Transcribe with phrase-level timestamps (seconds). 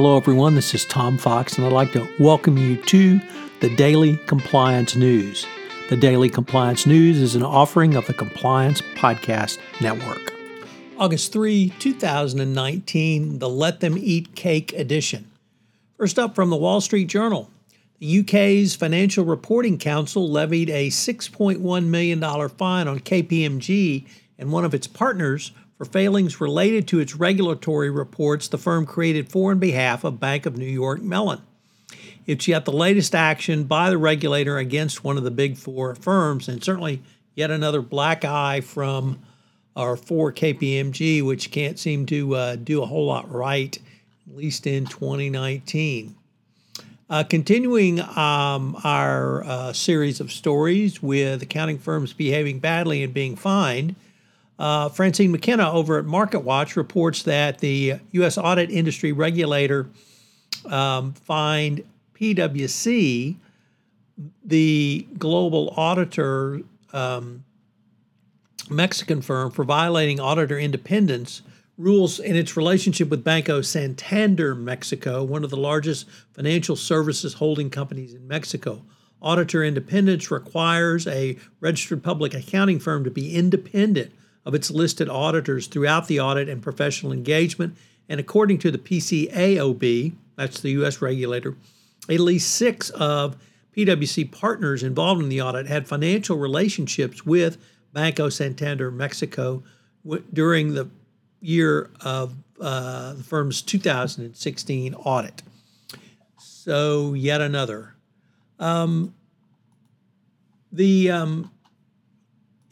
[0.00, 0.54] Hello, everyone.
[0.54, 3.20] This is Tom Fox, and I'd like to welcome you to
[3.58, 5.44] the Daily Compliance News.
[5.88, 10.32] The Daily Compliance News is an offering of the Compliance Podcast Network.
[10.98, 15.28] August 3, 2019, the Let Them Eat Cake edition.
[15.96, 17.50] First up from the Wall Street Journal.
[17.98, 22.20] The UK's Financial Reporting Council levied a $6.1 million
[22.50, 24.06] fine on KPMG
[24.38, 29.30] and one of its partners for failings related to its regulatory reports the firm created
[29.30, 31.40] for and behalf of Bank of New York Mellon.
[32.26, 36.48] It's yet the latest action by the regulator against one of the big four firms,
[36.48, 37.02] and certainly
[37.34, 39.20] yet another black eye from
[39.76, 43.78] our for KPMG, which can't seem to uh, do a whole lot right,
[44.28, 46.16] at least in 2019.
[47.10, 53.36] Uh, continuing um, our uh, series of stories with accounting firms behaving badly and being
[53.36, 53.94] fined,
[54.58, 58.36] uh, Francine McKenna over at MarketWatch reports that the U.S.
[58.36, 59.88] audit industry regulator
[60.66, 63.36] um, fined PwC,
[64.44, 67.44] the global auditor um,
[68.68, 71.42] Mexican firm, for violating auditor independence
[71.76, 77.70] rules in its relationship with Banco Santander Mexico, one of the largest financial services holding
[77.70, 78.82] companies in Mexico.
[79.22, 84.12] Auditor independence requires a registered public accounting firm to be independent
[84.48, 87.76] of its listed auditors throughout the audit and professional engagement.
[88.08, 91.02] And according to the PCAOB, that's the U.S.
[91.02, 91.54] regulator,
[92.08, 93.36] at least six of
[93.76, 97.58] PwC partners involved in the audit had financial relationships with
[97.92, 99.62] Banco Santander Mexico
[100.32, 100.88] during the
[101.42, 105.42] year of uh, the firm's 2016 audit.
[106.38, 107.96] So, yet another.
[108.58, 109.14] Um,
[110.72, 111.50] the um,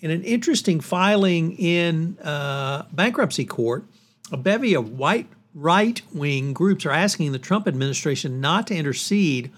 [0.00, 3.84] in an interesting filing in uh, bankruptcy court,
[4.30, 9.50] a bevy of white right wing groups are asking the Trump administration not to intercede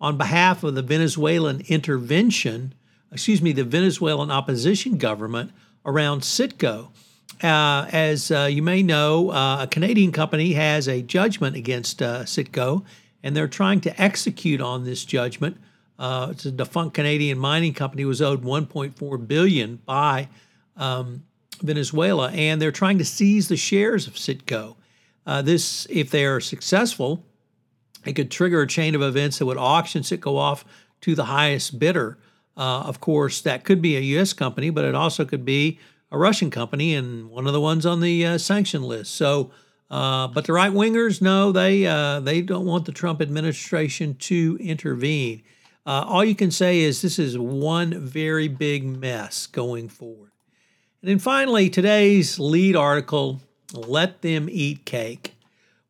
[0.00, 2.74] on behalf of the Venezuelan intervention,
[3.10, 5.50] excuse me, the Venezuelan opposition government
[5.86, 6.88] around Citgo.
[7.42, 12.22] Uh, as uh, you may know, uh, a Canadian company has a judgment against uh,
[12.24, 12.84] Citgo,
[13.22, 15.56] and they're trying to execute on this judgment.
[15.98, 20.28] Uh, it's a defunct Canadian mining company was owed 1.4 billion by
[20.76, 21.22] um,
[21.62, 24.76] Venezuela, and they're trying to seize the shares of Citgo.
[25.26, 27.24] Uh, this, if they are successful,
[28.04, 30.64] it could trigger a chain of events that would auction Citgo off
[31.00, 32.18] to the highest bidder.
[32.56, 34.32] of course, that could be a U.S.
[34.32, 35.78] company, but it also could be
[36.10, 39.14] a Russian company and one of the ones on the uh, sanction list.
[39.14, 39.50] So,
[39.90, 44.58] uh, but the right wingers, no, they uh, they don't want the Trump administration to
[44.60, 45.42] intervene.
[45.86, 50.32] Uh, all you can say is this is one very big mess going forward.
[51.00, 53.40] And then finally, today's lead article:
[53.72, 55.36] "Let them eat cake."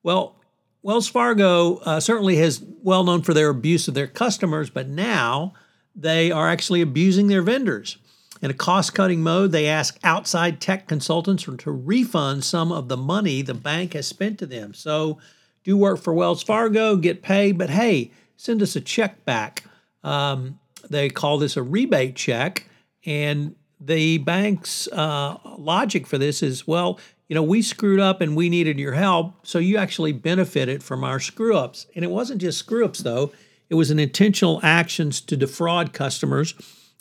[0.03, 0.37] Well,
[0.83, 5.55] Wells Fargo uh, certainly has well known for their abuse of their customers, but now
[5.95, 7.97] they are actually abusing their vendors.
[8.43, 12.99] In a cost cutting mode, they ask outside tech consultants to refund some of the
[12.99, 14.75] money the bank has spent to them.
[14.75, 15.19] So,
[15.65, 19.65] do work for Wells Fargo, get paid, but hey, send us a check back.
[20.05, 20.59] Um,
[20.89, 22.69] they call this a rebate check.
[23.05, 26.99] And the bank's uh, logic for this is well,
[27.29, 31.03] you know, we screwed up and we needed your help, so you actually benefited from
[31.03, 31.87] our screw ups.
[31.95, 33.33] And it wasn't just screw ups, though,
[33.69, 36.55] it was an intentional actions to defraud customers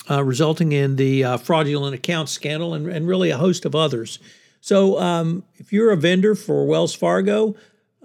[0.10, 4.20] uh, resulting in the uh, fraudulent account scandal and, and, really a host of others.
[4.62, 7.56] So, um, if you're a vendor for Wells Fargo,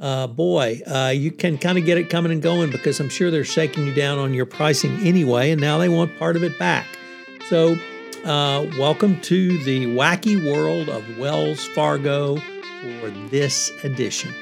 [0.00, 3.30] uh, boy, uh, you can kind of get it coming and going because I'm sure
[3.30, 6.58] they're shaking you down on your pricing anyway, and now they want part of it
[6.58, 6.86] back.
[7.48, 7.76] So,
[8.24, 14.34] uh, welcome to the wacky world of Wells Fargo for this edition.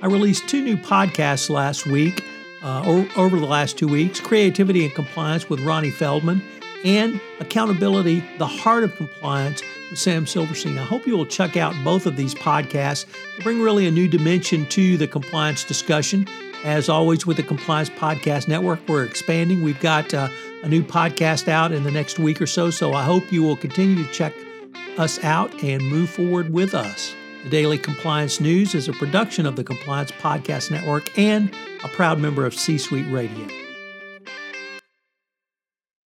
[0.00, 2.24] I released two new podcasts last week
[2.62, 6.42] uh, over the last two weeks Creativity and Compliance with Ronnie Feldman
[6.84, 10.78] and Accountability, the Heart of Compliance with Sam Silverstein.
[10.78, 13.04] I hope you will check out both of these podcasts
[13.36, 16.26] to bring really a new dimension to the compliance discussion.
[16.64, 19.62] As always, with the Compliance Podcast Network, we're expanding.
[19.62, 20.30] We've got uh,
[20.62, 23.56] a new podcast out in the next week or so, so I hope you will
[23.56, 24.32] continue to check
[24.96, 27.14] us out and move forward with us.
[27.44, 32.18] The Daily Compliance News is a production of the Compliance Podcast Network and a proud
[32.18, 33.61] member of C Suite Radio.